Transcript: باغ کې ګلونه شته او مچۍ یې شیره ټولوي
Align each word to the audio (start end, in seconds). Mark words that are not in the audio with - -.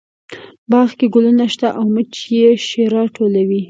باغ 0.71 0.89
کې 0.99 1.07
ګلونه 1.13 1.45
شته 1.53 1.67
او 1.77 1.83
مچۍ 1.93 2.25
یې 2.39 2.49
شیره 2.67 3.01
ټولوي 3.15 3.59